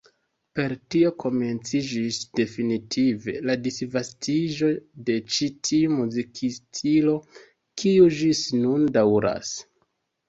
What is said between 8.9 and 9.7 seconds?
daŭras.